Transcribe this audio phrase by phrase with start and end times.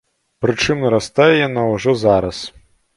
[0.45, 2.37] Прычым нарастае яна ўжо зараз.